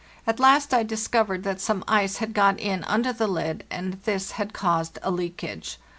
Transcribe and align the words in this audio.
At 0.25 0.39
last 0.39 0.73
I 0.73 0.81
discovered 0.81 1.43
that 1.43 1.61
some 1.61 1.83
ice 1.87 2.17
had 2.17 2.33
got 2.33 2.59
in 2.59 2.83
under 2.85 3.13
the 3.13 3.27
lid, 3.27 3.65
and 3.69 4.01
this 4.03 4.31
had 4.31 4.51
caused 4.51 4.97
a 5.03 5.11
leakage. 5.11 5.77